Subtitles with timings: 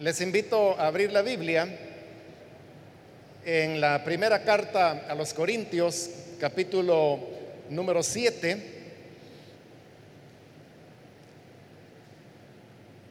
[0.00, 1.66] Les invito a abrir la Biblia
[3.44, 7.18] en la primera carta a los Corintios, capítulo
[7.68, 8.62] número 7.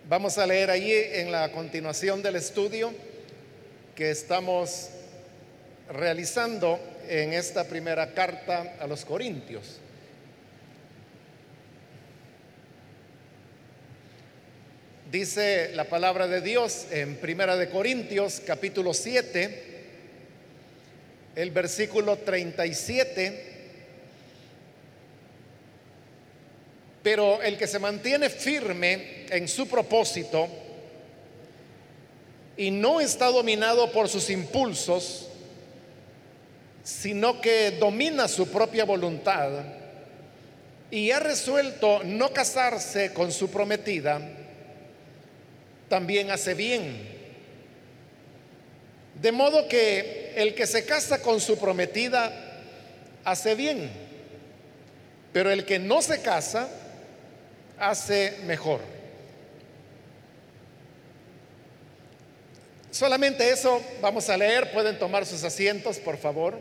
[0.08, 2.94] Vamos a leer allí en la continuación del estudio
[3.94, 4.88] que estamos
[5.90, 6.80] realizando
[7.10, 9.82] en esta primera carta a los Corintios.
[15.18, 19.64] Dice la palabra de Dios en Primera de Corintios capítulo 7,
[21.36, 23.46] el versículo 37.
[27.02, 30.48] Pero el que se mantiene firme en su propósito
[32.56, 35.30] y no está dominado por sus impulsos,
[36.84, 39.50] sino que domina su propia voluntad
[40.92, 44.22] y ha resuelto no casarse con su prometida,
[45.90, 47.08] también hace bien.
[49.22, 52.32] De modo que el que se casa con su prometida
[53.24, 53.90] hace bien,
[55.34, 56.70] pero el que no se casa
[57.80, 58.82] hace mejor.
[62.92, 66.60] Solamente eso vamos a leer, pueden tomar sus asientos, por favor.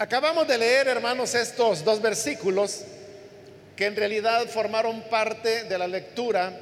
[0.00, 2.84] Acabamos de leer, hermanos, estos dos versículos
[3.74, 6.52] que en realidad formaron parte de la lectura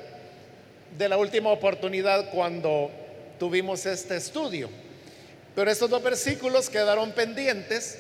[0.97, 2.91] de la última oportunidad cuando
[3.39, 4.71] tuvimos este estudio.
[5.55, 7.99] Pero estos dos versículos quedaron pendientes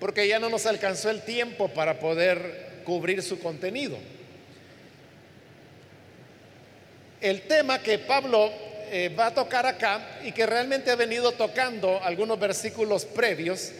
[0.00, 3.98] porque ya no nos alcanzó el tiempo para poder cubrir su contenido.
[7.20, 8.50] El tema que Pablo
[8.90, 13.70] eh, va a tocar acá y que realmente ha venido tocando algunos versículos previos,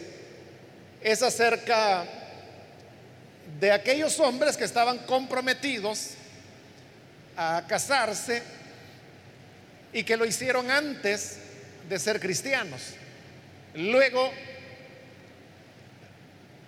[1.03, 2.05] es acerca
[3.59, 6.11] de aquellos hombres que estaban comprometidos
[7.35, 8.41] a casarse
[9.91, 11.37] y que lo hicieron antes
[11.89, 12.93] de ser cristianos.
[13.75, 14.31] Luego,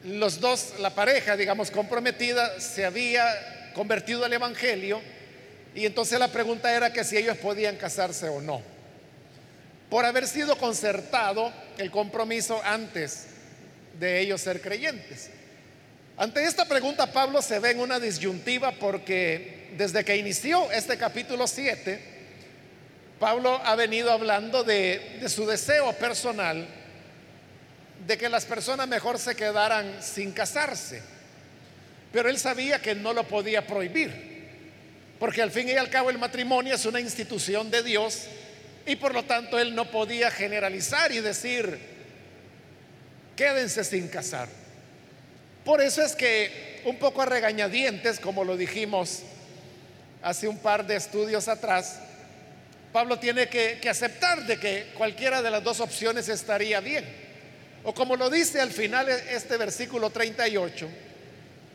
[0.04, 5.02] los dos, la pareja, digamos, comprometida, se había convertido al Evangelio
[5.74, 8.62] y entonces la pregunta era que si ellos podían casarse o no.
[9.90, 13.28] Por haber sido concertado el compromiso antes
[14.00, 15.30] de ellos ser creyentes.
[16.18, 21.46] Ante esta pregunta Pablo se ve en una disyuntiva porque desde que inició este capítulo
[21.46, 22.00] 7,
[23.20, 26.68] Pablo ha venido hablando de, de, su deseo personal
[28.06, 31.02] de que las personas mejor se quedaran sin casarse.
[32.12, 34.48] Pero él sabía que no lo podía prohibir,
[35.20, 38.28] porque al fin y al cabo el matrimonio es una institución de Dios
[38.86, 41.95] y por lo tanto él no podía generalizar y decir,
[43.36, 44.48] quédense sin casar.
[45.64, 49.24] Por eso es que un poco a regañadientes, como lo dijimos
[50.22, 52.00] hace un par de estudios atrás,
[52.94, 57.06] Pablo tiene que, que, aceptar de que cualquiera de las dos opciones estaría bien.
[57.84, 60.88] O como lo dice al final este versículo 38,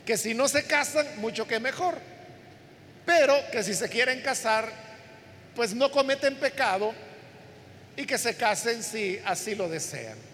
[0.07, 1.99] que si no se casan, mucho que mejor.
[3.05, 4.73] Pero que si se quieren casar,
[5.55, 6.95] pues no cometen pecado
[7.97, 10.30] y que se casen si así lo desean.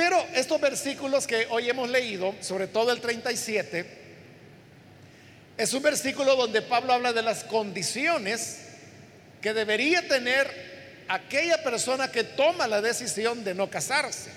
[0.00, 3.84] Pero estos versículos que hoy hemos leído, sobre todo el 37,
[5.58, 8.60] es un versículo donde Pablo habla de las condiciones
[9.42, 14.30] que debería tener aquella persona que toma la decisión de no casarse.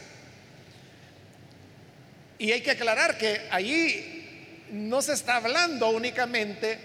[2.39, 6.77] Y hay que aclarar que allí no se está hablando únicamente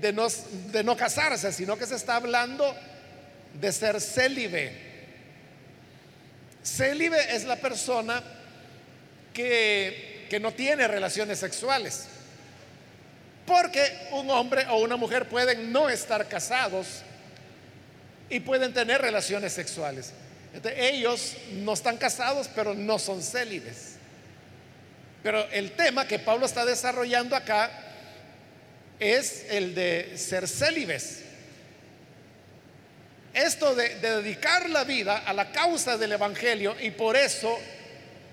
[0.00, 0.26] de no,
[0.72, 2.74] de no casarse, sino que se está hablando
[3.54, 4.85] de ser célibe.
[6.66, 8.22] Célibe es la persona
[9.32, 12.06] que, que no tiene relaciones sexuales.
[13.46, 17.02] Porque un hombre o una mujer pueden no estar casados
[18.28, 20.12] y pueden tener relaciones sexuales.
[20.76, 23.96] Ellos no están casados, pero no son célibes.
[25.22, 27.70] Pero el tema que Pablo está desarrollando acá
[28.98, 31.22] es el de ser célibes.
[33.36, 37.58] Esto de, de, dedicar la vida a la causa del Evangelio y por eso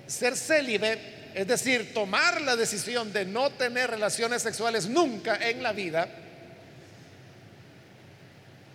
[0.07, 0.97] ser célibe,
[1.35, 6.07] es decir, tomar la decisión de no tener relaciones sexuales nunca en la vida,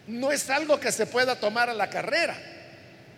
[0.07, 2.37] no es algo que se pueda tomar a la carrera.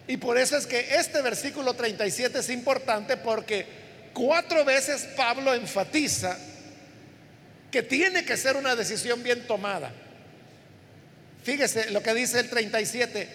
[0.07, 3.67] Y por eso es que este versículo 37 es importante porque
[4.13, 6.39] cuatro veces Pablo enfatiza
[7.73, 9.93] que tiene que ser una decisión bien tomada.
[11.43, 13.29] Fíjese lo que dice el 37,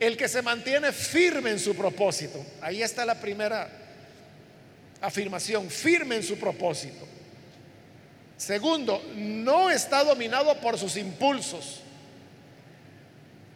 [0.00, 2.44] el que se mantiene firme en su propósito.
[2.60, 3.68] Ahí está la primera
[5.00, 7.06] afirmación, firme en su propósito.
[8.36, 11.80] Segundo, no está dominado por sus impulsos.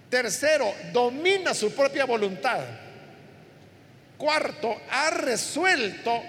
[0.09, 2.61] Tercero, domina su propia voluntad.
[4.17, 6.23] Cuarto, ha resuelto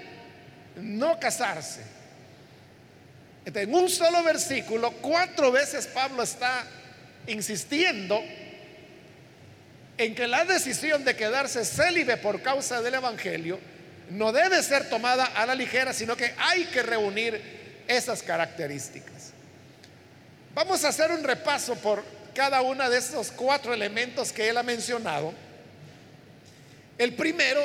[0.77, 1.81] no casarse.
[3.45, 6.65] en un solo versículo, cuatro veces Pablo está
[7.27, 8.23] insistiendo
[9.97, 13.59] en que la decisión de quedarse célibe por causa del Evangelio
[14.11, 17.41] no debe ser tomada a la ligera, sino que hay que reunir
[17.87, 19.33] esas características.
[20.53, 22.03] Vamos a hacer un repaso por
[22.33, 25.33] cada uno de esos cuatro elementos que él ha mencionado.
[26.97, 27.61] El primero,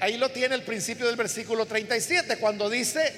[0.00, 3.12] ahí lo tiene el principio del versículo 37, cuando dice,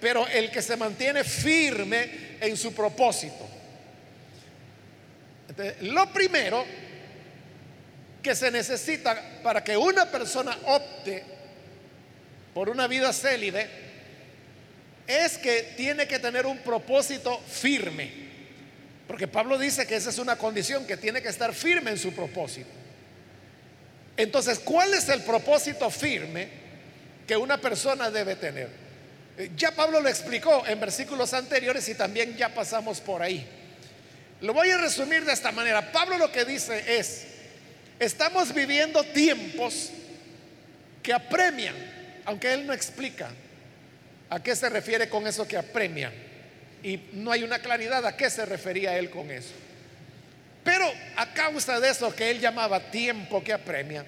[0.00, 3.48] pero el que se mantiene firme en su propósito.
[5.82, 6.64] Lo primero
[8.22, 11.24] que se necesita para que una persona opte
[12.52, 13.68] por una vida célibe
[15.06, 18.30] es que tiene que tener un propósito firme.
[19.06, 22.12] Porque Pablo dice que esa es una condición, que tiene que estar firme en su
[22.12, 22.68] propósito.
[24.16, 26.48] Entonces, ¿cuál es el propósito firme
[27.26, 28.68] que una persona debe tener?
[29.36, 33.46] Eh, ya Pablo lo explicó en versículos anteriores y también ya pasamos por ahí.
[34.40, 35.92] Lo voy a resumir de esta manera.
[35.92, 37.26] Pablo lo que dice es,
[37.98, 39.90] estamos viviendo tiempos
[41.02, 41.74] que apremian
[42.30, 43.30] aunque él no explica
[44.28, 46.12] a qué se refiere con eso que apremia.
[46.82, 49.52] Y no hay una claridad a qué se refería él con eso.
[50.62, 54.04] Pero a causa de eso que él llamaba tiempo que apremia,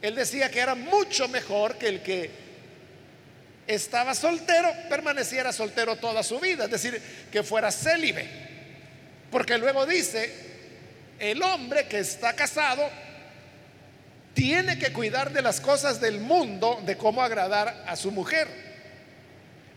[0.00, 2.30] él decía que era mucho mejor que el que
[3.66, 7.02] estaba soltero permaneciera soltero toda su vida, es decir,
[7.32, 8.47] que fuera célibe.
[9.30, 10.32] Porque luego dice,
[11.18, 12.88] el hombre que está casado
[14.34, 18.48] tiene que cuidar de las cosas del mundo, de cómo agradar a su mujer.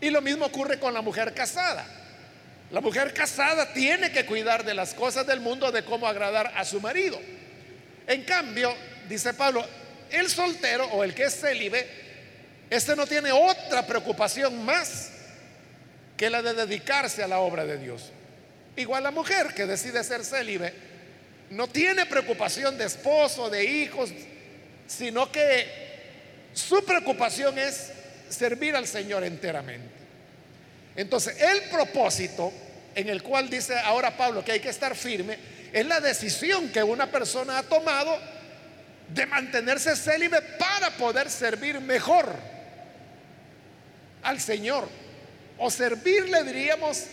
[0.00, 1.84] Y lo mismo ocurre con la mujer casada.
[2.70, 6.64] La mujer casada tiene que cuidar de las cosas del mundo, de cómo agradar a
[6.64, 7.20] su marido.
[8.06, 8.74] En cambio,
[9.08, 9.64] dice Pablo,
[10.10, 11.86] el soltero o el que es célibe,
[12.70, 15.10] este no tiene otra preocupación más
[16.16, 18.10] que la de dedicarse a la obra de Dios.
[18.76, 20.72] Igual la mujer que decide ser célibe,
[21.50, 24.10] no tiene preocupación de esposo, de hijos,
[24.86, 25.82] sino que
[26.54, 27.92] su preocupación es
[28.30, 29.94] servir al Señor enteramente.
[30.96, 32.52] Entonces, el propósito
[32.94, 35.38] en el cual dice ahora Pablo que hay que estar firme
[35.72, 38.18] es la decisión que una persona ha tomado
[39.08, 42.34] de mantenerse célibe para poder servir mejor
[44.22, 44.88] al Señor.
[45.58, 47.04] O servirle, diríamos,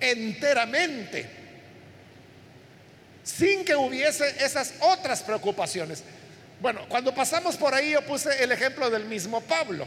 [0.00, 1.26] enteramente,
[3.22, 6.02] sin que hubiese esas otras preocupaciones.
[6.60, 9.86] Bueno, cuando pasamos por ahí yo puse el ejemplo del mismo Pablo,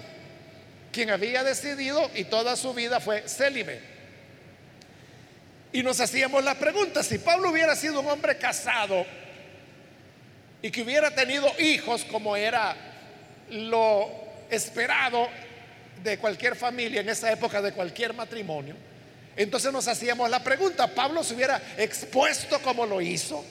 [0.92, 3.82] quien había decidido y toda su vida fue célibe.
[5.72, 9.06] Y nos hacíamos la pregunta, si Pablo hubiera sido un hombre casado
[10.62, 12.76] y que hubiera tenido hijos como era
[13.50, 14.10] lo
[14.50, 15.28] esperado
[16.04, 18.76] de cualquier familia en esa época, de cualquier matrimonio,
[19.36, 23.44] entonces nos hacíamos la pregunta, ¿Pablo se hubiera expuesto como lo hizo?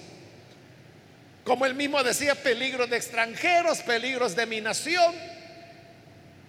[1.44, 5.12] Como él mismo decía, peligros de extranjeros, peligros de mi nación,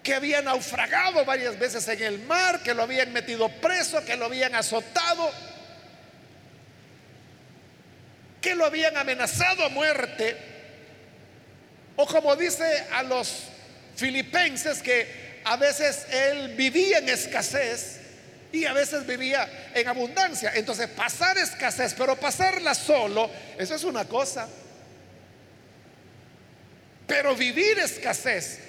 [0.04, 4.26] que había naufragado varias veces en el mar, que lo habían metido preso, que lo
[4.26, 5.32] habían azotado,
[8.40, 10.36] que lo habían amenazado a muerte.
[11.96, 13.44] O como dice a los
[13.96, 18.03] filipenses que a veces él vivía en escasez
[18.54, 20.52] y a veces vivía en abundancia.
[20.54, 24.48] Entonces pasar escasez, pero pasarla solo, eso es una cosa.
[27.06, 28.60] Pero vivir escasez,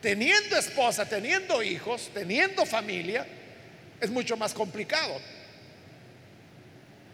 [0.00, 3.26] teniendo esposa, teniendo hijos, teniendo familia,
[4.00, 5.20] es mucho más complicado.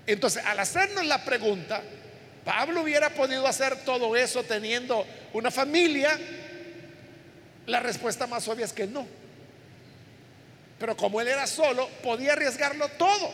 [0.06, 1.82] Entonces, al hacernos la pregunta,
[2.44, 6.16] Pablo hubiera podido hacer todo eso teniendo una familia,
[7.66, 9.25] la respuesta más obvia es que no.
[10.78, 13.32] Pero como él era solo, podía arriesgarlo todo.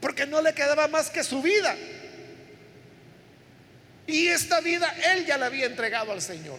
[0.00, 1.76] Porque no le quedaba más que su vida.
[4.06, 6.58] Y esta vida él ya la había entregado al Señor.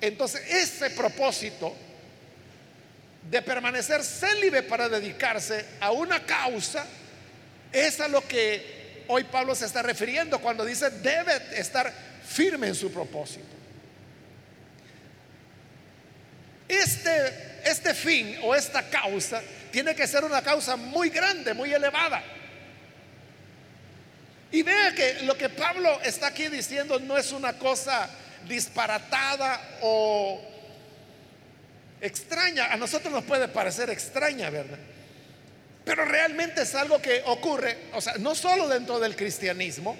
[0.00, 1.74] Entonces, ese propósito
[3.28, 6.86] de permanecer célibe para dedicarse a una causa
[7.72, 11.92] es a lo que hoy Pablo se está refiriendo cuando dice debe estar
[12.26, 13.46] firme en su propósito.
[16.68, 22.22] Este, este fin o esta causa tiene que ser una causa muy grande, muy elevada.
[24.52, 28.10] Y vea que lo que Pablo está aquí diciendo no es una cosa
[28.48, 30.40] disparatada o
[32.00, 34.78] extraña, a nosotros nos puede parecer extraña, ¿verdad?
[35.84, 39.96] Pero realmente es algo que ocurre, o sea, no solo dentro del cristianismo,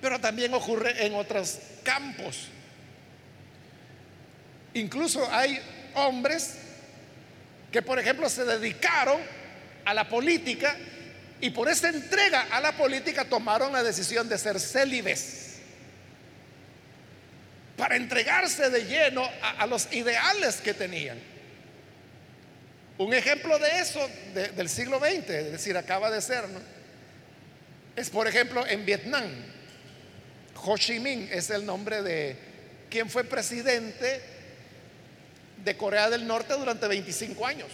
[0.00, 2.48] pero también ocurre en otros campos.
[4.74, 5.60] Incluso hay
[5.94, 6.56] hombres
[7.70, 9.20] que, por ejemplo, se dedicaron
[9.84, 10.76] a la política
[11.40, 15.58] y por esa entrega a la política tomaron la decisión de ser célibes
[17.76, 19.28] para entregarse de lleno
[19.58, 21.18] a, los ideales que tenían.
[22.98, 26.60] Un ejemplo de eso del siglo XX, es decir, acaba de ser, ¿no?
[27.96, 29.30] es por ejemplo en Vietnam.
[30.64, 32.36] Ho Chi Minh es el nombre de
[32.88, 34.33] quien fue presidente
[35.64, 37.68] de Corea del Norte durante 25 años.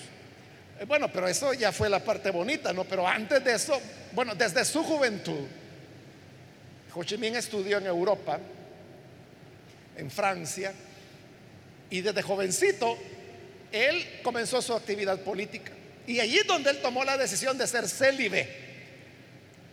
[0.79, 2.85] Eh, bueno, pero eso ya fue la parte bonita, ¿no?
[2.85, 3.81] Pero antes de eso,
[4.13, 5.47] bueno, desde su juventud,
[6.95, 8.39] Ho Chi Minh estudió en Europa,
[9.97, 10.73] en Francia,
[11.91, 12.97] y desde jovencito
[13.73, 15.73] él comenzó su actividad política.
[16.07, 18.49] Y allí es donde él tomó la decisión de ser célibe.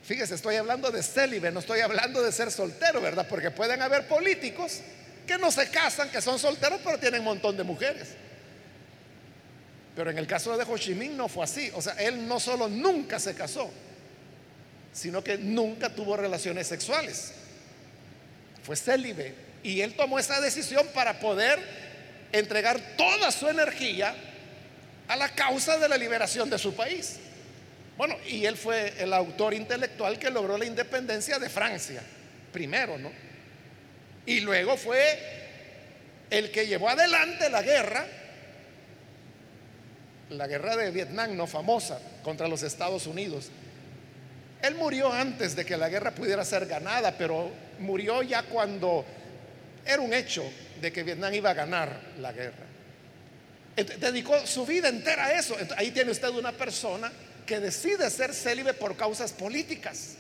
[0.04, 3.28] Fíjese, estoy hablando de célibe, no estoy hablando de ser soltero, ¿verdad?
[3.30, 4.82] Porque pueden haber políticos
[5.28, 8.16] que no se casan, que son solteros, pero tienen un montón de mujeres.
[9.96, 11.70] Pero en el caso de Ho Chi Minh no fue así.
[11.76, 13.70] O sea, él no solo nunca se casó,
[14.94, 17.34] sino que nunca tuvo relaciones sexuales.
[18.64, 19.36] Fue célibe.
[19.64, 21.60] Y él tomó esa decisión para poder
[22.32, 24.16] entregar toda su energía
[25.08, 27.18] a la causa de la liberación de su país.
[27.98, 32.02] Bueno, y él fue el autor intelectual que logró la independencia de Francia,
[32.54, 33.27] primero, ¿no?
[34.28, 35.18] Y luego fue
[36.30, 38.06] el que llevó adelante la guerra,
[40.30, 43.50] la guerra de Vietnam, no famosa, contra los Estados Unidos.
[44.62, 49.06] Él murió antes de que la guerra pudiera ser ganada, pero murió ya cuando
[49.86, 50.44] era un hecho
[50.82, 52.66] de que Vietnam iba a ganar la guerra.
[53.76, 55.56] Dedicó su vida entera a eso.
[55.78, 57.12] Ahí tiene usted una persona
[57.46, 60.16] que decide ser célibe por causas políticas.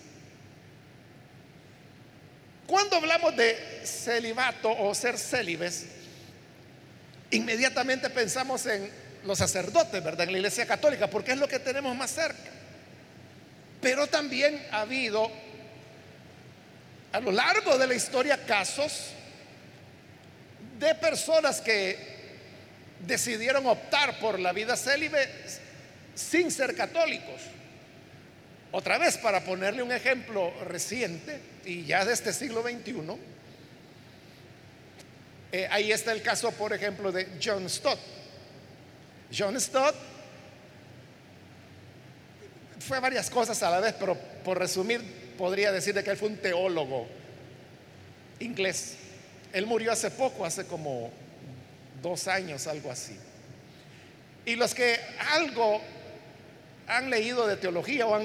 [2.68, 5.86] Cuando hablamos de celibato o ser célibes,
[7.32, 8.92] inmediatamente pensamos en
[9.24, 10.28] los sacerdotes, ¿verdad?
[10.28, 12.52] En la iglesia católica, porque es lo que tenemos más cerca.
[13.82, 15.32] Pero también ha habido
[17.14, 19.12] a lo largo de la historia casos
[20.78, 22.18] de personas que
[23.06, 25.30] decidieron optar por la vida célibe
[26.16, 27.42] sin ser católicos.
[28.72, 33.18] Otra vez, para ponerle un ejemplo reciente y ya de este siglo XXI,
[35.52, 38.00] eh, ahí está el caso, por ejemplo, de John Stott.
[39.36, 39.96] John Stott
[42.80, 45.02] fue varias cosas a la vez, pero por resumir,
[45.38, 47.08] podría decir de que él fue un teólogo
[48.40, 48.96] inglés.
[49.54, 51.12] Él murió hace poco, hace como
[52.02, 53.18] dos años, algo así.
[54.46, 55.00] Y los que
[55.32, 55.82] algo
[56.88, 58.16] han leído de teología o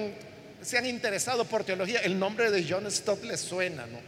[0.63, 3.99] se han interesado por teología, el nombre de John Stott les suena, ¿no?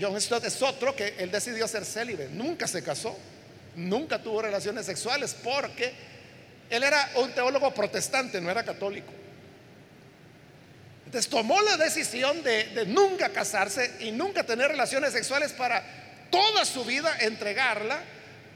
[0.00, 3.16] John Stott es otro que él decidió ser célibe, nunca se casó,
[3.74, 5.92] nunca tuvo relaciones sexuales porque
[6.70, 9.12] él era un teólogo protestante, no era católico.
[11.06, 15.82] Entonces tomó la decisión de, nunca casarse y nunca tener relaciones sexuales para
[16.30, 18.00] toda su vida entregarla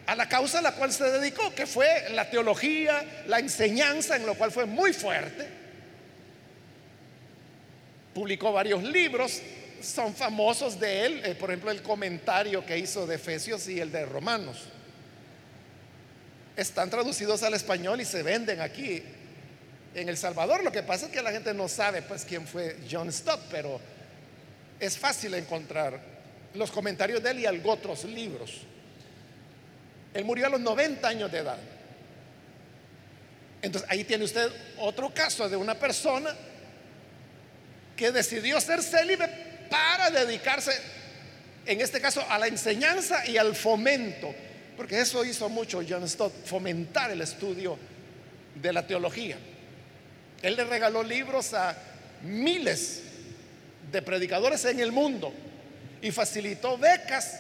[0.07, 4.27] a la causa a la cual se dedicó, que fue la teología, la enseñanza, en
[4.27, 5.60] lo cual fue muy fuerte.
[8.21, 9.41] Publicó varios libros,
[9.81, 13.91] son famosos de él, eh, por ejemplo el comentario que hizo de Efesios y el
[13.91, 14.59] de Romanos.
[16.55, 19.03] Están traducidos al español y se venden aquí
[19.95, 20.63] en El Salvador.
[20.63, 23.81] Lo que pasa es que la gente no sabe pues quién fue John Stott, pero
[24.79, 25.99] es fácil encontrar
[26.53, 28.59] los comentarios de él y algo otros libros.
[30.13, 31.59] Él murió a los 90 años de edad.
[33.63, 36.37] Entonces ahí tiene usted otro caso de una persona
[38.01, 39.29] que decidió ser célibe
[39.69, 40.73] para dedicarse,
[41.67, 44.35] en este caso, a la enseñanza y al fomento,
[44.75, 47.77] porque eso hizo mucho John Stott, fomentar el estudio
[48.55, 49.37] de la teología.
[50.41, 51.77] Él le regaló libros a
[52.23, 53.03] miles
[53.93, 55.31] de predicadores en el mundo
[56.01, 57.39] y facilitó becas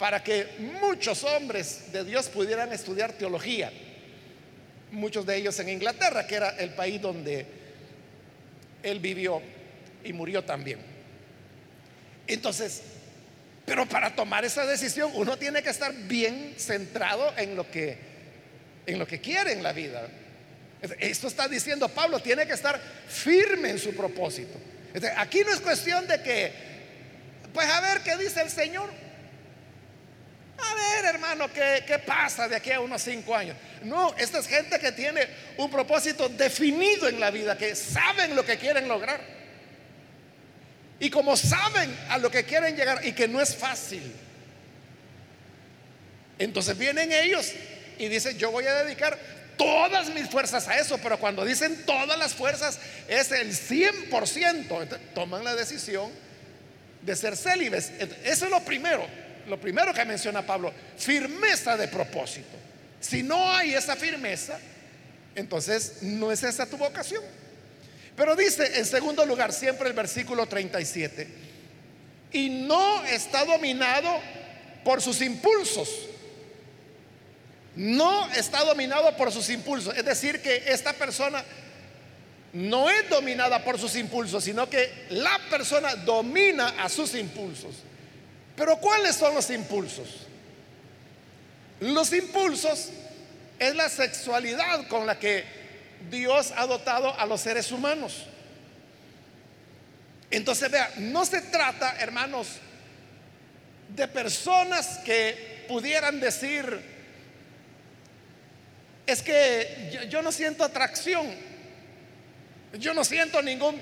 [0.00, 0.48] para que
[0.80, 3.70] muchos hombres de Dios pudieran estudiar teología.
[4.90, 7.62] Muchos de ellos en Inglaterra, que era el país donde
[8.84, 9.42] él vivió
[10.04, 10.78] y murió también.
[12.26, 12.82] Entonces,
[13.66, 18.14] pero para tomar esa decisión uno tiene que estar bien centrado en lo que
[18.86, 20.06] en lo que quiere en la vida.
[20.98, 24.58] Esto está diciendo Pablo, tiene que estar firme en su propósito.
[25.16, 26.52] Aquí no es cuestión de que,
[27.52, 28.90] pues a ver qué dice el Señor.
[30.58, 33.56] A ver, hermano, ¿qué, ¿qué, pasa de aquí a unos cinco años?
[33.82, 38.44] No, esta es gente que tiene un propósito definido en la vida, que saben lo
[38.44, 39.20] que quieren lograr.
[41.00, 44.12] Y como saben a lo que quieren llegar y que no es fácil,
[46.38, 47.52] entonces vienen ellos
[47.98, 49.18] y dicen, yo voy a dedicar
[49.56, 55.44] todas mis fuerzas a eso, pero cuando dicen todas las fuerzas es el 100%, toman
[55.44, 56.10] la decisión
[57.02, 57.92] de ser célibes.
[58.24, 59.06] Eso es lo primero,
[59.46, 62.56] lo primero que menciona Pablo, firmeza de propósito.
[63.00, 64.58] Si no hay esa firmeza,
[65.34, 67.22] entonces no es esa tu vocación.
[68.16, 71.28] Pero dice en segundo lugar, siempre el versículo 37,
[72.32, 74.20] y no está dominado
[74.84, 75.88] por sus impulsos.
[77.76, 79.96] No está dominado por sus impulsos.
[79.96, 81.44] Es decir, que esta persona
[82.52, 87.74] no es dominada por sus impulsos, sino que la persona domina a sus impulsos.
[88.56, 90.26] Pero ¿cuáles son los impulsos?
[91.80, 92.90] Los impulsos
[93.58, 95.44] es la sexualidad con la que
[96.10, 98.26] Dios ha dotado a los seres humanos.
[100.30, 102.48] Entonces, vea, no se trata, hermanos,
[103.88, 106.80] de personas que pudieran decir,
[109.06, 111.26] es que yo, no siento atracción,
[112.78, 113.80] yo no siento ningún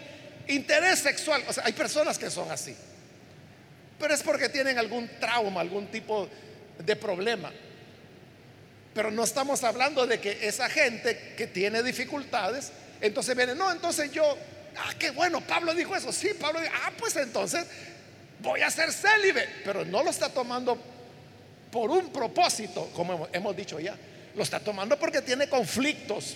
[0.49, 1.43] interés sexual.
[1.49, 2.77] O sea, hay personas que son así,
[4.03, 6.29] pero es porque tienen algún trauma, algún tipo
[6.77, 7.53] de problema.
[8.93, 14.11] Pero no estamos hablando de que esa gente que tiene dificultades, entonces viene, no, entonces
[14.11, 14.37] yo,
[14.77, 17.65] ah, qué bueno, Pablo dijo eso, sí, Pablo dijo, ah, pues entonces
[18.41, 20.77] voy a ser célibe, pero no lo está tomando
[21.71, 23.95] por un propósito, como hemos dicho ya,
[24.35, 26.35] lo está tomando porque tiene conflictos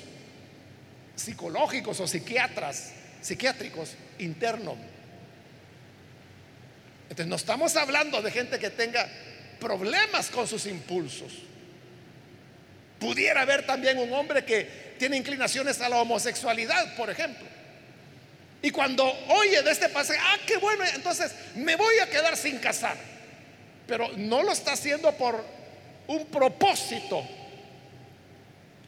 [1.16, 4.76] psicológicos o psiquiatras, psiquiátricos internos.
[7.08, 9.08] Entonces no estamos hablando de gente que tenga
[9.60, 11.32] problemas con sus impulsos.
[12.98, 17.47] Pudiera haber también un hombre que tiene inclinaciones a la homosexualidad, por ejemplo.
[18.62, 22.58] Y cuando oye de este pasaje, ah, qué bueno, entonces me voy a quedar sin
[22.58, 22.97] casar.
[23.86, 25.45] Pero no lo está haciendo por
[26.08, 27.25] un propósito,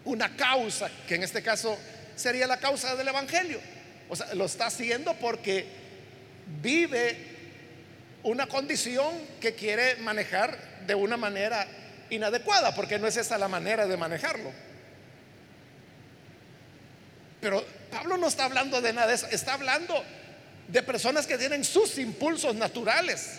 [0.05, 1.79] una causa, que en este caso
[2.17, 3.61] sería la causa del Evangelio.
[4.09, 5.67] O sea, lo está haciendo porque
[6.63, 7.38] vive
[8.23, 11.67] una condición que quiere manejar de una manera
[12.11, 14.51] inadecuada, porque no es esa la manera de manejarlo.
[17.41, 20.03] Pero Pablo no está hablando de nada de eso, está hablando
[20.67, 23.39] de personas que tienen sus impulsos naturales,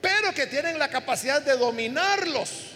[0.00, 2.70] pero que tienen la capacidad de dominarlos.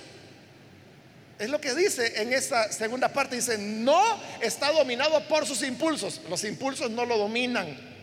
[1.38, 6.20] Es lo que dice en esta segunda parte, dice, no está dominado por sus impulsos,
[6.28, 7.93] los impulsos no lo dominan,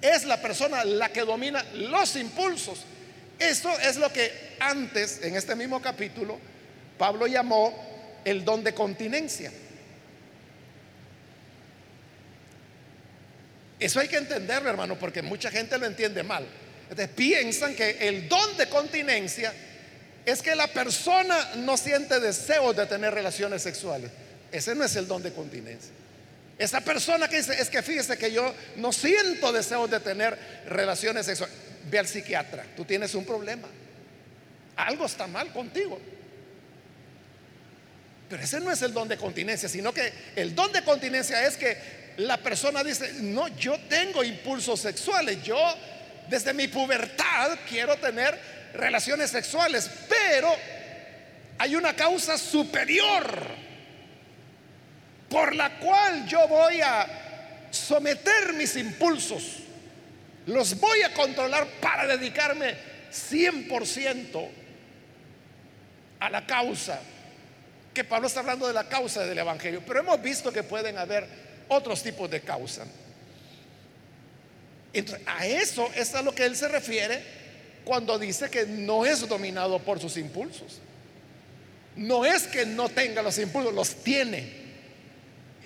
[0.00, 2.80] es la persona la que domina los impulsos.
[3.38, 6.38] Esto es lo que antes, en este mismo capítulo,
[6.96, 9.52] Pablo llamó el don de continencia.
[13.78, 16.44] Eso hay que entenderlo, hermano, porque mucha gente lo entiende mal.
[16.90, 19.52] Entonces piensan que el don de continencia
[20.24, 24.10] es que la persona no siente deseo de tener relaciones sexuales.
[24.50, 25.92] Ese no es el don de continencia.
[26.58, 31.26] Esa persona que dice, es que fíjese que yo no siento deseo de tener relaciones
[31.26, 31.54] sexuales
[31.88, 33.68] ve al psiquiatra, tú tienes un problema.
[34.76, 35.98] Algo está mal contigo.
[38.28, 41.56] Pero ese no es el don de continencia, sino que el don de continencia es
[41.56, 41.76] que
[42.18, 45.58] la persona dice, no, yo tengo impulsos sexuales, yo
[46.28, 48.38] desde mi pubertad quiero tener
[48.74, 50.54] relaciones sexuales, pero
[51.58, 53.67] hay una causa superior
[55.28, 57.06] por la cual yo voy a
[57.70, 59.58] someter mis impulsos
[60.48, 62.74] los voy a controlar para dedicarme
[63.12, 64.48] 100%
[66.20, 67.00] a la causa.
[67.92, 71.26] Que Pablo está hablando de la causa del Evangelio, pero hemos visto que pueden haber
[71.68, 72.86] otros tipos de causa.
[75.26, 77.22] a eso es a lo que él se refiere
[77.84, 80.80] cuando dice que no es dominado por sus impulsos.
[81.94, 84.67] No es que no tenga los impulsos, los tiene.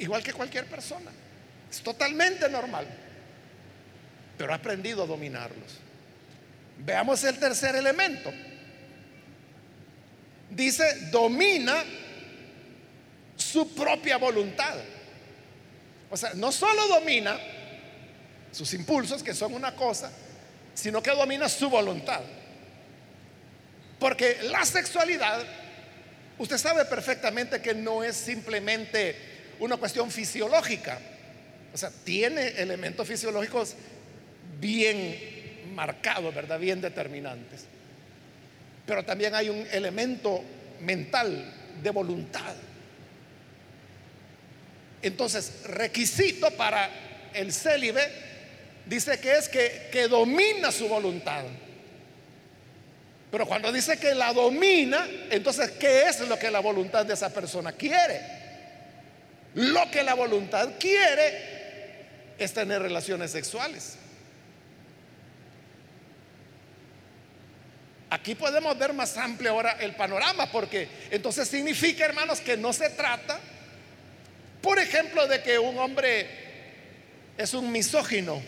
[0.03, 1.11] Igual que cualquier persona.
[1.71, 2.87] Es totalmente normal
[4.43, 5.79] pero ha aprendido a dominarlos.
[6.79, 8.33] Veamos el tercer elemento.
[10.51, 11.85] Dice, domina
[13.37, 14.75] su propia voluntad.
[16.11, 17.39] O sea, no solo domina
[18.51, 20.11] sus impulsos, que son una cosa,
[20.75, 22.23] sino que domina su voluntad.
[24.01, 25.45] Porque la sexualidad,
[26.37, 29.32] usted sabe perfectamente que no es simplemente
[29.63, 30.99] una cuestión fisiológica.
[31.73, 33.75] O sea, tiene elementos fisiológicos
[34.61, 36.59] bien marcados, ¿verdad?
[36.59, 37.65] Bien determinantes.
[38.85, 40.43] Pero también hay un elemento
[40.81, 42.55] mental de voluntad.
[45.01, 46.91] Entonces, requisito para
[47.33, 48.03] el célibe
[48.87, 51.45] dice que es que, que domina su voluntad.
[53.31, 57.33] Pero cuando dice que la domina, entonces, ¿qué es lo que la voluntad de esa
[57.33, 58.42] persona quiere?
[59.55, 61.53] Lo que la voluntad quiere
[62.39, 63.97] es tener relaciones sexuales.
[68.11, 72.91] Aquí podemos ver más amplio ahora el panorama, porque entonces significa, hermanos, que no se
[72.91, 73.41] trata,
[74.61, 76.29] por ejemplo, de que un hombre
[77.39, 78.43] es un misógino.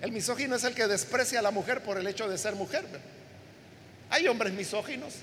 [0.00, 2.84] El misógino es el que desprecia a la mujer por el hecho de ser mujer.
[4.10, 5.14] Hay hombres misóginos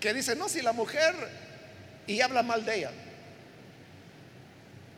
[0.00, 1.14] que dicen, no, si la mujer
[2.06, 2.90] y habla mal de ella,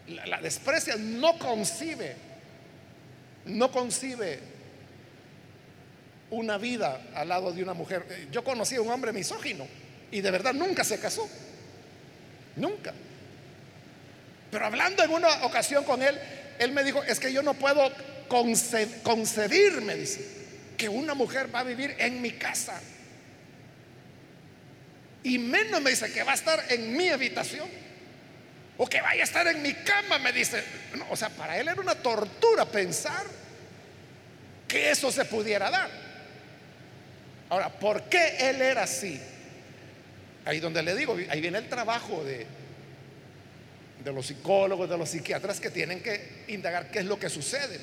[0.07, 2.15] la, desprecia, no concibe,
[3.47, 4.39] no concibe
[6.31, 8.29] una vida al lado de una mujer.
[8.31, 9.67] Yo conocí a un hombre misógino
[10.11, 11.29] y de verdad nunca se casó,
[12.57, 12.93] nunca.
[14.51, 16.19] Pero hablando en una ocasión con él,
[16.59, 17.91] él me dijo, es que yo no puedo
[18.29, 20.45] concebir, me dice
[20.77, 22.81] que una mujer va a vivir en mi casa.
[25.25, 27.69] Y menos me dice que va a estar en mi habitación.
[28.77, 30.63] O que vaya a estar en mi cama, me dice.
[31.11, 33.25] o sea, para él era una tortura pensar
[34.69, 35.91] que eso se pudiera dar.
[37.49, 39.21] Ahora, ¿por qué él era así?
[40.45, 42.47] Ahí donde le digo, ahí viene el trabajo de,
[44.05, 47.81] de los psicólogos, de los psiquiatras que tienen que indagar qué es lo que sucede.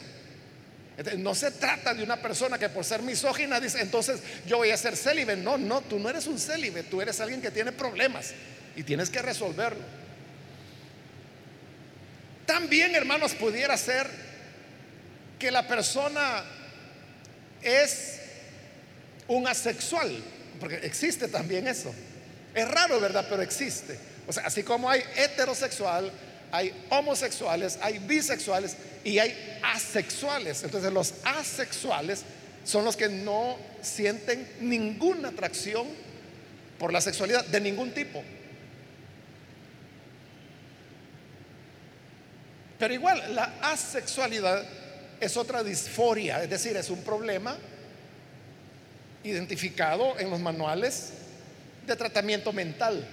[1.18, 4.78] No se trata de una persona que por ser misógina dice, entonces yo voy a
[4.78, 5.36] ser célibe.
[5.36, 8.32] No, no, tú no eres un célibe, tú eres alguien que tiene problemas
[8.76, 9.84] y tienes que resolverlo.
[12.46, 14.08] También, hermanos, pudiera ser
[15.40, 16.44] que la persona
[17.62, 18.20] es
[19.28, 20.22] un asexual,
[20.60, 21.94] porque existe también eso.
[22.54, 23.26] Es raro, ¿verdad?
[23.30, 23.98] Pero existe.
[24.28, 26.12] O sea, así como hay heterosexual,
[26.52, 30.64] hay homosexuales, hay bisexuales y hay asexuales.
[30.64, 32.24] Entonces los asexuales
[32.64, 35.88] son los que no sienten ninguna atracción
[36.78, 38.24] por la sexualidad de ningún tipo.
[42.78, 44.66] Pero igual, la asexualidad
[45.20, 47.56] es otra disforia, es decir, es un problema
[49.24, 51.14] identificado en los manuales
[51.86, 53.08] de tratamiento mental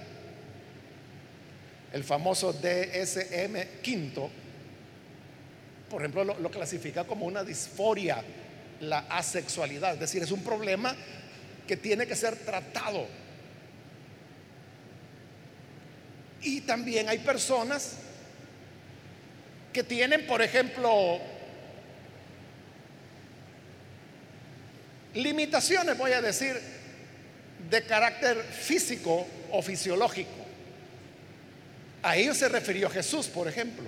[1.93, 4.29] el famoso DSM quinto,
[5.89, 8.23] por ejemplo, lo, clasifica como una disforia,
[8.81, 10.95] la asexualidad, es decir, es un problema
[11.67, 13.07] que tiene que ser tratado.
[16.41, 17.97] Y también hay personas
[19.73, 21.19] que tienen, por ejemplo,
[25.15, 26.59] limitaciones, voy a decir,
[27.69, 30.38] de carácter físico o fisiológico.
[32.01, 33.85] A ellos se refirió Jesús, por ejemplo.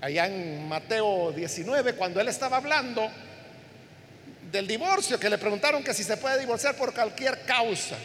[0.00, 3.10] Allá en Mateo 19, cuando él estaba hablando
[4.50, 7.96] del divorcio, que le preguntaron que si se puede divorciar por cualquier causa.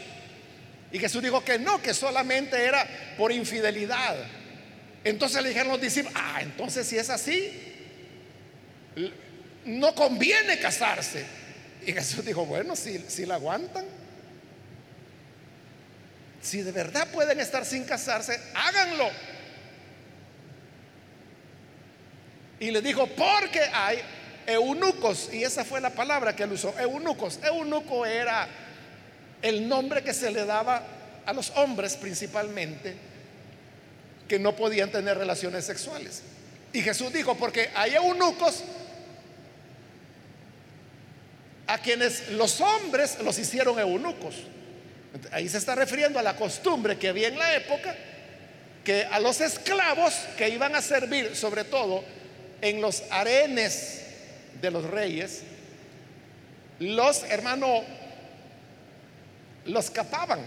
[0.91, 2.85] Y Jesús dijo que no, que solamente era
[3.17, 4.15] por infidelidad.
[5.03, 7.51] Entonces le dijeron los discípulos, ah, entonces si es así,
[9.65, 11.25] no conviene casarse.
[11.85, 13.85] Y Jesús dijo, bueno, si, si la aguantan,
[16.41, 19.10] si de verdad pueden estar sin casarse, háganlo.
[22.60, 23.99] Y le dijo, porque hay
[24.45, 27.39] eunucos, y esa fue la palabra que él usó, eunucos.
[27.43, 28.47] Eunuco era
[29.41, 30.84] el nombre que se le daba
[31.25, 32.95] a los hombres principalmente
[34.28, 36.21] que no podían tener relaciones sexuales.
[36.73, 38.63] Y Jesús dijo, porque hay eunucos
[41.67, 44.36] a quienes los hombres los hicieron eunucos.
[45.32, 47.95] Ahí se está refiriendo a la costumbre que había en la época,
[48.84, 52.04] que a los esclavos que iban a servir, sobre todo
[52.62, 54.02] en los arenes
[54.62, 55.41] de los reyes,
[56.80, 57.84] los hermanos
[59.65, 60.39] los capaban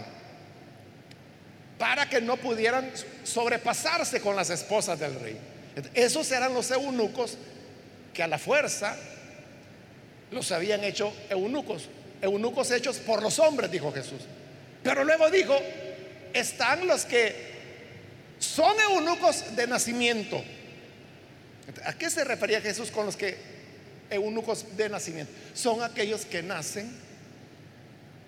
[1.77, 2.91] para que no pudieran
[3.23, 5.37] sobrepasarse con las esposas del rey.
[5.93, 7.37] Esos eran los eunucos
[8.13, 8.95] que a la fuerza
[10.31, 11.89] los habían hecho eunucos,
[12.21, 14.21] eunucos hechos por los hombres, dijo Jesús.
[14.83, 15.57] Pero luego dijo,
[16.33, 17.53] están los que
[18.39, 20.43] son eunucos de nacimiento.
[21.85, 23.37] ¿A qué se refería Jesús con los que
[24.09, 25.31] eunucos de nacimiento?
[25.53, 26.91] Son aquellos que nacen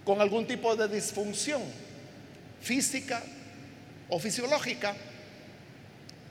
[0.05, 1.61] con algún tipo de disfunción
[2.61, 3.21] física
[4.07, 4.95] o fisiológica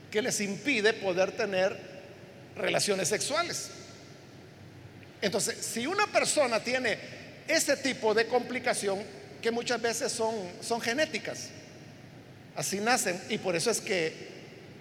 [0.09, 1.77] que les impide poder tener
[2.55, 3.69] relaciones sexuales.
[5.21, 6.97] Entonces, si una persona tiene
[7.47, 8.99] ese tipo de complicación,
[9.45, 11.49] que muchas veces son, son genéticas,
[12.55, 14.11] así nacen, y por eso es que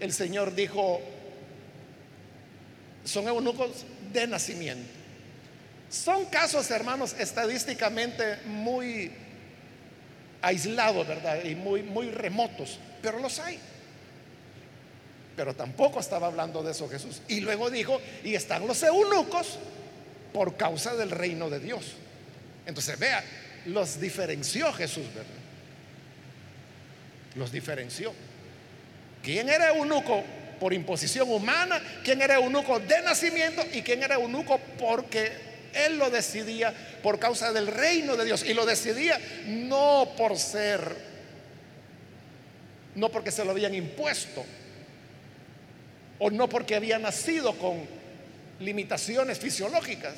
[0.00, 1.02] el Señor dijo,
[3.04, 4.88] son eunucos de nacimiento.
[5.90, 9.12] Son casos, hermanos, estadísticamente muy
[10.40, 11.44] aislados, ¿verdad?
[11.44, 13.58] Y muy, muy remotos, pero los hay.
[15.36, 17.20] Pero tampoco estaba hablando de eso Jesús.
[17.28, 19.58] Y luego dijo, y están los eunucos
[20.32, 21.96] por causa del reino de Dios.
[22.64, 23.22] Entonces, vea,
[23.66, 25.30] los diferenció Jesús, ¿verdad?
[27.36, 28.12] Los diferenció.
[29.22, 30.22] ¿Quién era eunuco
[30.60, 31.82] por imposición humana?
[32.04, 33.62] ¿Quién era eunuco de nacimiento?
[33.72, 35.32] ¿Y quién era eunuco porque
[35.74, 36.72] él lo decidía
[37.02, 38.44] por causa del reino de Dios?
[38.44, 40.94] Y lo decidía no por ser,
[42.94, 44.44] no porque se lo habían impuesto,
[46.18, 47.86] o no porque había nacido con
[48.60, 50.14] limitaciones fisiológicas,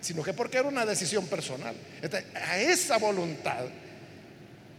[0.00, 1.74] sino que porque era una decisión personal.
[2.34, 3.66] a esa voluntad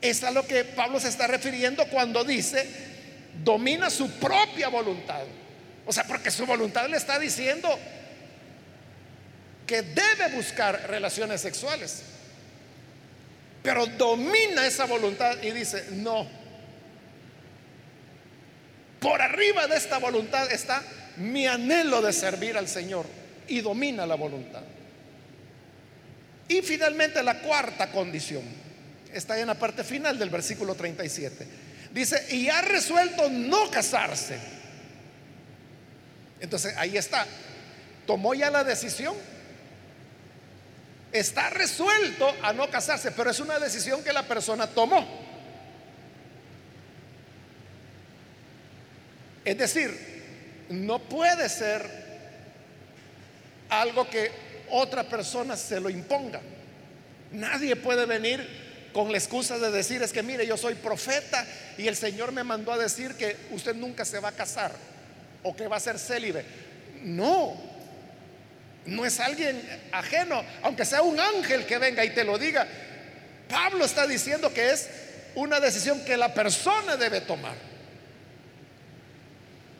[0.01, 2.67] es a lo que Pablo se está refiriendo cuando dice,
[3.43, 5.23] domina su propia voluntad.
[5.85, 7.69] O sea, porque su voluntad le está diciendo
[9.67, 12.03] que debe buscar relaciones sexuales.
[13.63, 16.27] Pero domina esa voluntad y dice, no,
[18.99, 20.83] por arriba de esta voluntad está
[21.17, 23.05] mi anhelo de servir al Señor
[23.47, 24.63] y domina la voluntad.
[26.51, 28.43] Y finalmente la cuarta condición
[29.13, 31.47] está en la parte final del versículo 37.
[31.93, 34.37] Dice, y ha resuelto no casarse.
[36.41, 37.25] Entonces ahí está.
[38.05, 39.15] Tomó ya la decisión.
[41.13, 45.07] Está resuelto a no casarse, pero es una decisión que la persona tomó.
[49.45, 51.89] Es decir, no puede ser
[53.69, 56.41] algo que otra persona se lo imponga.
[57.31, 58.47] Nadie puede venir
[58.93, 61.45] con la excusa de decir, es que mire, yo soy profeta
[61.77, 64.71] y el Señor me mandó a decir que usted nunca se va a casar
[65.43, 66.43] o que va a ser célibe.
[67.03, 67.55] No,
[68.85, 72.67] no es alguien ajeno, aunque sea un ángel que venga y te lo diga.
[73.47, 74.89] Pablo está diciendo que es
[75.35, 77.55] una decisión que la persona debe tomar.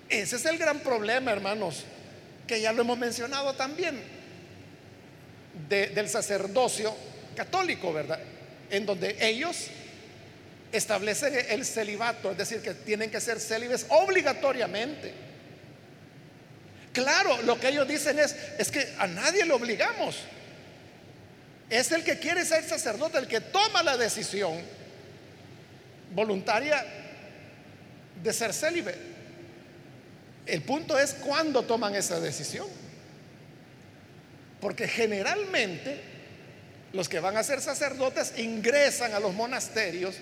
[0.09, 1.85] Ese es el gran problema, hermanos,
[2.47, 4.01] que ya lo hemos mencionado también,
[5.69, 6.93] del sacerdocio
[7.35, 8.19] católico, ¿verdad?
[8.69, 9.67] En donde ellos
[10.71, 15.13] establecen el celibato, es decir, que tienen que ser célibes obligatoriamente.
[16.93, 20.17] Claro, lo que ellos dicen es, es que a nadie le obligamos.
[21.69, 24.61] Es el que quiere ser sacerdote, el que toma la decisión
[26.13, 26.85] voluntaria
[28.21, 28.93] de ser célibe.
[30.45, 32.67] El punto es cuándo toman esa decisión.
[34.61, 35.99] Porque generalmente
[36.93, 40.15] los que van a ser sacerdotes ingresan a los monasterios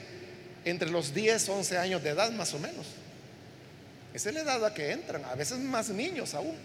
[0.66, 2.88] entre los 10, 11 años de edad más o menos.
[4.14, 6.56] Esa es la edad a que entran, a veces más niños aún.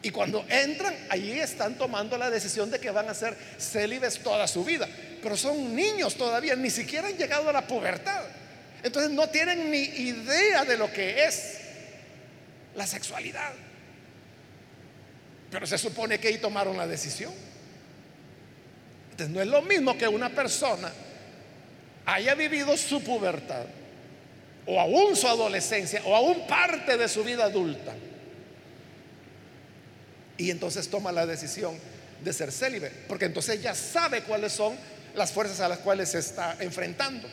[0.00, 4.46] Y cuando entran, allí están tomando la decisión de que van a ser célibes toda
[4.46, 4.88] su vida.
[5.20, 8.24] Pero son niños todavía, ni siquiera han llegado a la pubertad.
[8.82, 11.58] Entonces no tienen ni idea de lo que es
[12.76, 13.52] la sexualidad.
[15.50, 17.32] Pero se supone que ahí tomaron la decisión.
[19.10, 20.92] Entonces no es lo mismo que una persona
[22.06, 23.64] haya vivido su pubertad,
[24.66, 27.94] o aún su adolescencia, o aún parte de su vida adulta.
[30.36, 31.76] Y entonces toma la decisión
[32.22, 34.76] de ser célibe, porque entonces ya sabe cuáles son
[35.14, 37.28] las fuerzas a las cuales se está enfrentando.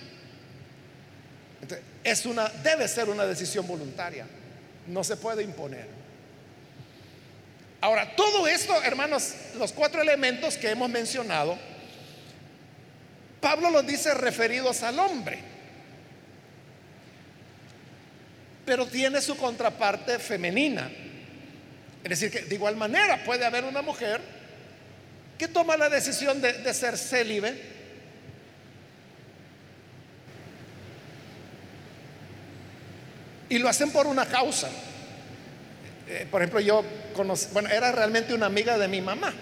[2.03, 4.25] es una, debe ser una decisión voluntaria
[4.87, 5.87] no se puede imponer.
[7.81, 11.57] Ahora, todo esto, hermanos, los cuatro elementos que hemos mencionado,
[13.39, 15.37] Pablo los dice referidos al hombre,
[18.65, 20.89] pero tiene su contraparte femenina.
[22.03, 24.21] Es decir, que de igual manera puede haber una mujer
[25.37, 27.75] que toma la decisión de, ser célibe,
[33.47, 34.69] Y lo hacen por una causa.
[36.07, 36.83] Eh, por ejemplo, yo
[37.15, 39.33] conocí, bueno, era realmente una amiga de mi mamá.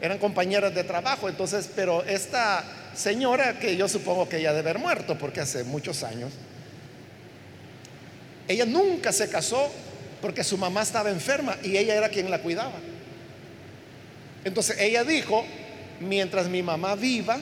[0.00, 4.82] Eran compañeras de trabajo, entonces, pero esta señora, que yo supongo que ella debe haber
[4.82, 6.32] muerto, porque hace muchos años,
[8.48, 9.70] ella nunca se casó
[10.20, 12.78] porque su mamá estaba enferma y ella era quien la cuidaba.
[14.44, 15.44] Entonces ella dijo,
[16.00, 17.38] mientras mi mamá viva,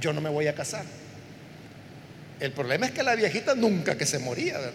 [0.00, 0.84] yo no me voy a casar.
[2.38, 4.72] El problema es que la viejita nunca que se moría, ¿verdad?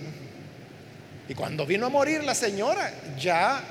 [1.31, 3.63] Y cuando vino a morir la señora, ya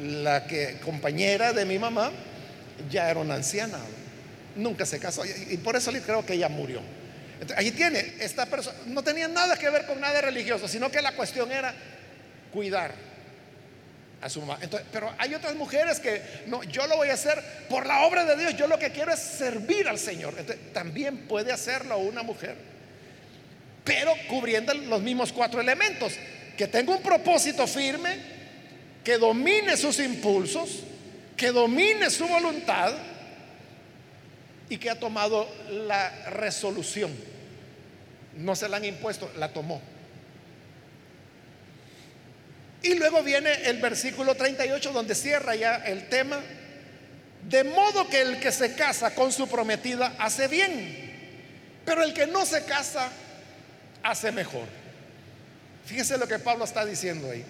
[0.00, 2.12] la que compañera de mi mamá,
[2.88, 3.78] ya era una anciana,
[4.54, 6.80] nunca se casó y por eso creo que ella murió.
[7.56, 11.16] ahí tiene, esta persona no tenía nada que ver con nada religioso, sino que la
[11.16, 11.74] cuestión era
[12.52, 12.94] cuidar
[14.22, 14.60] a su mamá.
[14.92, 18.36] pero hay otras mujeres que no, yo lo voy a hacer por la obra de
[18.36, 20.34] Dios, yo lo que quiero es servir al Señor.
[20.72, 22.56] también puede hacerlo una mujer,
[23.84, 26.14] pero cubriendo los mismos cuatro elementos,
[26.56, 28.16] que tenga un propósito firme,
[29.04, 30.80] que domine sus impulsos,
[31.36, 32.94] que domine su voluntad
[34.70, 37.14] y que ha tomado la resolución.
[38.38, 39.80] No se la han impuesto, la tomó.
[42.82, 46.40] Y luego viene el versículo 38 donde cierra ya el tema.
[47.48, 51.12] De modo que el que se casa con su prometida hace bien,
[51.84, 53.10] pero el que no se casa
[54.04, 54.68] hace mejor.
[55.84, 57.44] Fíjese lo que Pablo está diciendo ahí.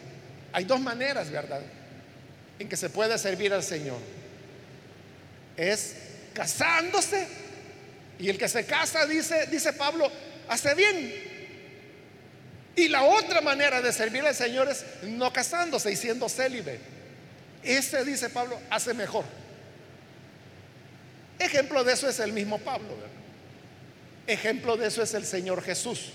[0.52, 1.60] Hay dos maneras, ¿verdad?
[2.58, 3.98] En que se puede servir al Señor.
[5.56, 5.96] Es
[6.32, 7.26] casándose.
[8.18, 10.10] Y el que se casa, dice, dice Pablo,
[10.48, 11.12] hace bien.
[12.76, 16.78] Y la otra manera de servir al Señor es no casándose y siendo célibe.
[17.62, 19.24] Ese, dice Pablo, hace mejor.
[21.38, 22.96] Ejemplo de eso es el mismo Pablo.
[24.26, 26.12] Ejemplo de eso es el Señor Jesús,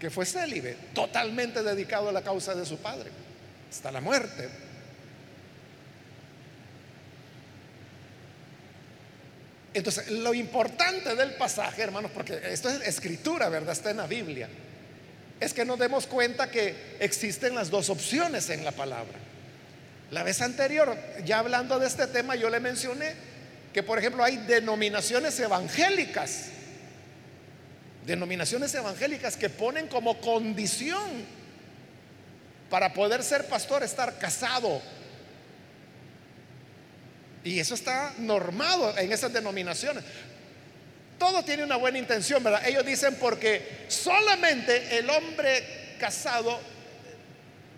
[0.00, 3.10] que fue célibe, totalmente dedicado a la causa de su Padre,
[3.70, 4.48] hasta la muerte.
[9.72, 13.72] Entonces, lo importante del pasaje, hermanos, porque esto es escritura, ¿verdad?
[13.72, 14.48] Está en la Biblia
[15.40, 19.18] es que nos demos cuenta que existen las dos opciones en la palabra.
[20.10, 23.14] La vez anterior, ya hablando de este tema, yo le mencioné
[23.72, 26.48] que, por ejemplo, hay denominaciones evangélicas,
[28.10, 31.24] denominaciones evangélicas que ponen como condición
[32.68, 34.82] para poder ser pastor estar casado.
[37.44, 40.02] Y eso está normado en esas denominaciones.
[41.18, 42.66] Todo tiene una buena intención, ¿verdad?
[42.66, 46.58] Ellos dicen porque solamente el hombre casado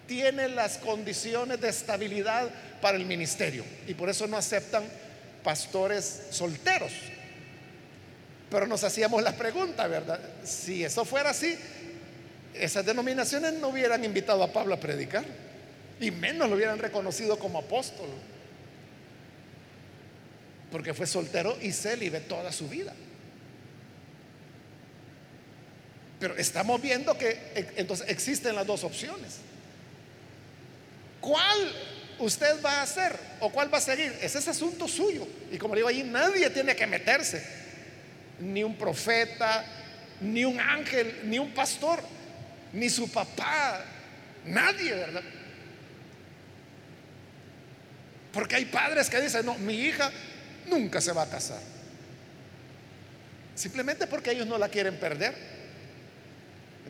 [0.07, 2.49] tiene las condiciones de estabilidad
[2.81, 4.85] para el ministerio y por eso no aceptan
[5.45, 6.93] pastores solteros.
[8.53, 10.21] Pero nos hacíamos la pregunta, ¿verdad?
[10.45, 11.57] Si eso fuera así,
[12.53, 15.25] esas denominaciones no hubieran invitado a Pablo a predicar
[15.99, 18.11] y menos lo hubieran reconocido como apóstol,
[20.71, 22.93] porque fue soltero y célibe toda su vida.
[26.21, 29.39] Pero estamos viendo que e, entonces existen las dos opciones.
[31.23, 31.73] ¿Cuál
[32.19, 34.15] usted va a hacer o cuál va a seguir?
[34.21, 35.27] Ese es asunto suyo.
[35.51, 37.62] Y como digo ahí, nadie tiene que meterse.
[38.43, 39.65] Ni un profeta,
[40.21, 42.03] ni un ángel, ni un pastor,
[42.73, 43.85] ni su papá.
[44.45, 45.23] Nadie, ¿verdad?
[48.33, 50.11] Porque hay padres que dicen, no, mi hija
[50.67, 51.61] nunca se va a casar.
[53.55, 55.35] Simplemente porque ellos no la quieren perder.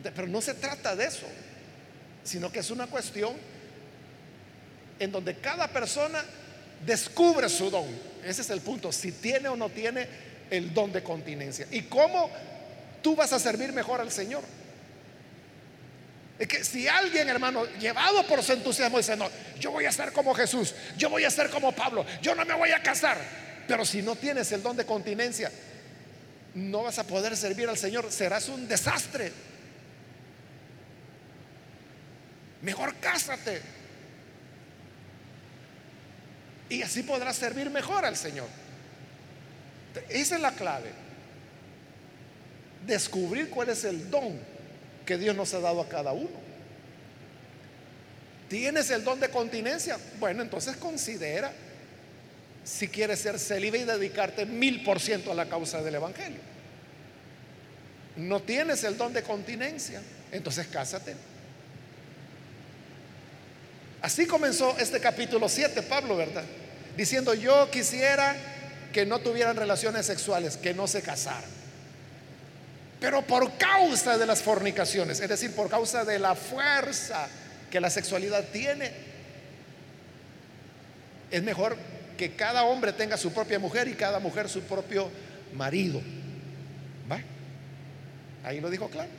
[0.01, 1.27] Pero no se trata de eso,
[2.23, 3.33] sino que es una cuestión
[4.99, 6.23] en donde cada persona
[6.85, 7.85] descubre su don.
[8.25, 10.07] Ese es el punto, si tiene o no tiene
[10.53, 11.65] el don de continencia.
[11.71, 12.29] ¿Y cómo
[13.01, 14.43] tú vas a servir mejor al Señor?
[16.37, 20.11] Es que si alguien, hermano, llevado por su entusiasmo, dice, no, yo voy a ser
[20.13, 23.17] como Jesús, yo voy a ser como Pablo, yo no me voy a casar,
[23.67, 25.51] pero si no tienes el don de continencia,
[26.53, 29.31] no vas a poder servir al Señor, serás un desastre.
[32.61, 33.59] Mejor cásate.
[36.69, 38.47] Y así podrás servir mejor al Señor.
[40.09, 40.91] Esa es la clave.
[42.85, 44.39] Descubrir cuál es el don
[45.05, 46.43] que Dios nos ha dado a cada uno.
[48.49, 49.97] ¿Tienes el don de continencia?
[50.19, 51.51] Bueno, entonces considera
[52.63, 56.39] si quieres ser célibe y dedicarte mil por ciento a la causa del Evangelio.
[58.15, 60.01] No tienes el don de continencia,
[60.31, 61.15] entonces cásate.
[64.01, 66.43] Así comenzó este capítulo 7, Pablo, ¿verdad?
[66.95, 68.35] Diciendo, yo quisiera
[68.93, 71.49] que no tuvieran relaciones sexuales, que no se casaran.
[73.01, 77.27] Pero por causa de las fornicaciones, es decir, por causa de la fuerza
[77.69, 78.91] que la sexualidad tiene,
[81.29, 81.75] es mejor
[82.17, 85.09] que cada hombre tenga su propia mujer y cada mujer su propio
[85.53, 86.01] marido.
[87.11, 87.19] ¿Va?
[88.45, 89.09] Ahí lo dijo claro.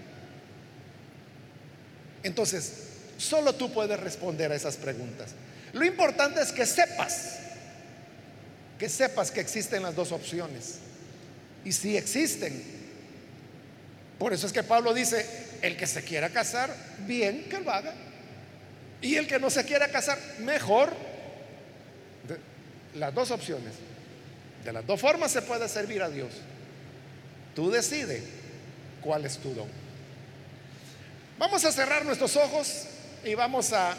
[2.22, 2.84] Entonces,
[3.18, 5.30] Solo tú puedes responder a esas preguntas.
[5.72, 7.38] Lo importante es que sepas,
[8.78, 10.78] que sepas que existen las dos opciones.
[11.64, 12.62] Y si existen.
[14.18, 15.26] Por eso es que Pablo dice,
[15.62, 17.94] el que se quiera casar, bien que lo haga.
[19.00, 20.92] Y el que no se quiera casar, mejor
[22.94, 23.74] las dos opciones.
[24.64, 26.32] De las dos formas se puede servir a Dios.
[27.54, 28.22] Tú decides
[29.00, 29.68] cuál es tu don.
[31.38, 32.84] Vamos a cerrar nuestros ojos
[33.24, 33.96] y vamos a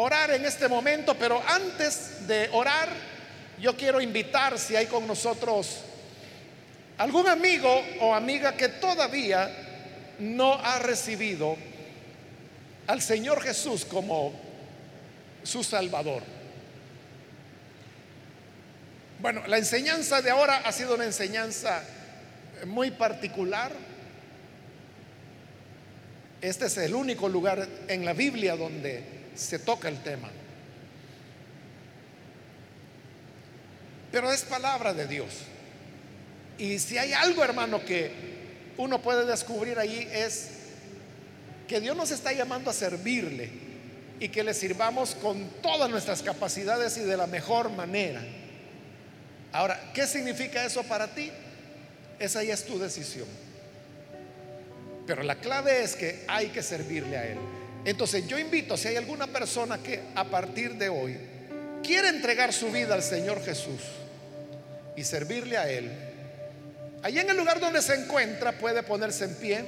[0.00, 2.88] orar en este momento, pero antes de orar,
[3.60, 5.82] yo quiero invitar si hay con nosotros
[6.96, 9.50] algún amigo o amiga que todavía
[10.18, 11.56] no ha recibido
[12.86, 14.32] al Señor Jesús como
[15.42, 16.22] su Salvador.
[19.20, 21.82] Bueno, la enseñanza de ahora ha sido una enseñanza
[22.66, 23.72] muy particular.
[26.40, 30.30] Este es el único lugar en la Biblia donde se toca el tema.
[34.12, 35.30] Pero es palabra de Dios.
[36.58, 38.12] Y si hay algo, hermano, que
[38.76, 40.50] uno puede descubrir ahí es
[41.66, 43.50] que Dios nos está llamando a servirle
[44.18, 48.22] y que le sirvamos con todas nuestras capacidades y de la mejor manera.
[49.52, 51.30] Ahora, ¿qué significa eso para ti?
[52.18, 53.26] Esa ya es tu decisión.
[55.06, 57.38] Pero la clave es que hay que servirle a Él.
[57.84, 61.16] Entonces yo invito, si hay alguna persona que a partir de hoy
[61.82, 63.80] quiere entregar su vida al Señor Jesús
[64.96, 65.90] y servirle a Él,
[67.02, 69.64] allí en el lugar donde se encuentra puede ponerse en pie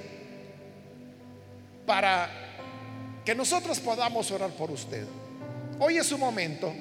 [1.86, 2.28] para
[3.24, 5.04] que nosotros podamos orar por usted.
[5.78, 6.72] Hoy es su momento.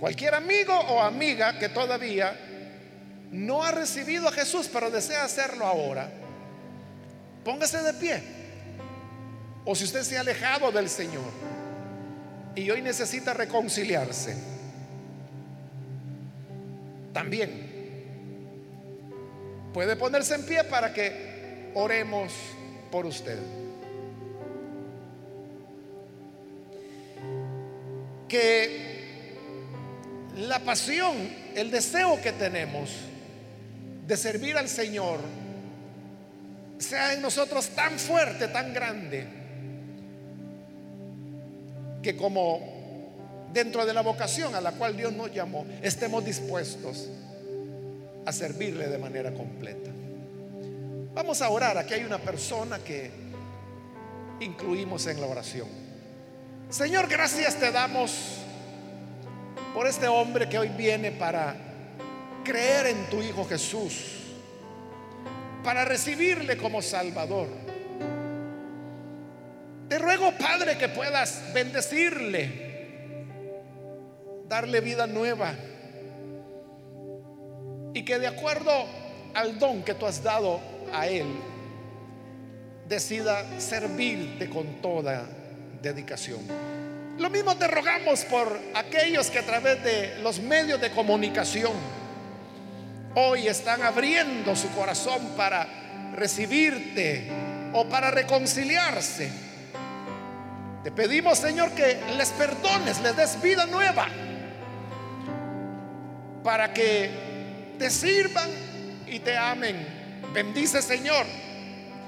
[0.00, 2.34] Cualquier amigo o amiga que todavía
[3.30, 6.10] no ha recibido a Jesús, pero desea hacerlo ahora,
[7.44, 8.39] póngase de pie.
[9.64, 11.30] O si usted se ha alejado del Señor
[12.54, 14.36] y hoy necesita reconciliarse,
[17.12, 17.70] también
[19.72, 22.32] puede ponerse en pie para que oremos
[22.90, 23.38] por usted.
[28.28, 28.90] Que
[30.36, 31.16] la pasión,
[31.54, 32.90] el deseo que tenemos
[34.06, 35.20] de servir al Señor
[36.78, 39.39] sea en nosotros tan fuerte, tan grande,
[42.02, 42.60] que como
[43.52, 47.08] dentro de la vocación a la cual Dios nos llamó, estemos dispuestos
[48.24, 49.90] a servirle de manera completa.
[51.14, 51.76] Vamos a orar.
[51.76, 53.10] Aquí hay una persona que
[54.40, 55.68] incluimos en la oración.
[56.68, 58.36] Señor, gracias te damos
[59.74, 61.56] por este hombre que hoy viene para
[62.44, 64.18] creer en tu Hijo Jesús,
[65.64, 67.48] para recibirle como Salvador.
[69.90, 72.46] Te ruego, Padre, que puedas bendecirle,
[74.46, 75.52] darle vida nueva
[77.92, 78.70] y que de acuerdo
[79.34, 80.60] al don que tú has dado
[80.92, 81.26] a Él,
[82.88, 85.26] decida servirte con toda
[85.82, 86.38] dedicación.
[87.18, 91.72] Lo mismo te rogamos por aquellos que a través de los medios de comunicación
[93.16, 95.66] hoy están abriendo su corazón para
[96.14, 97.28] recibirte
[97.72, 99.49] o para reconciliarse.
[100.82, 104.08] Te pedimos, Señor, que les perdones, les des vida nueva,
[106.42, 108.48] para que te sirvan
[109.06, 110.22] y te amen.
[110.32, 111.26] Bendice, Señor,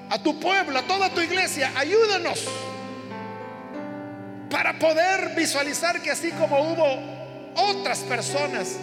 [0.09, 1.71] a tu pueblo, a toda tu iglesia.
[1.77, 2.49] Ayúdanos
[4.49, 6.99] para poder visualizar que así como hubo
[7.57, 8.77] otras personas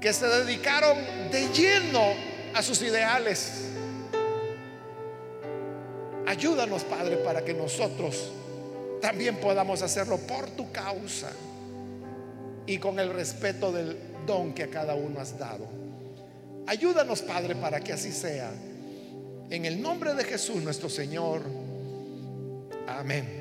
[0.00, 0.98] que se dedicaron
[1.30, 2.14] de lleno
[2.52, 3.66] a sus ideales,
[6.26, 8.32] ayúdanos, Padre, para que nosotros
[9.00, 11.30] también podamos hacerlo por tu causa
[12.66, 13.96] y con el respeto del
[14.26, 15.66] don que a cada uno has dado.
[16.66, 18.52] Ayúdanos, Padre, para que así sea.
[19.50, 21.42] En el nombre de Jesús nuestro Señor.
[22.86, 23.39] Amén.